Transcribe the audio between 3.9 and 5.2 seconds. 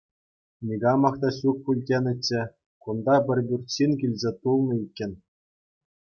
килсе тулнӑ иккен!